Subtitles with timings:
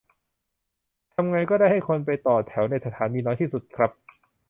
[1.13, 3.91] ทำไงก็ได้ให้คนไปต่อแถวในสถานีน้อยที่สุดครับ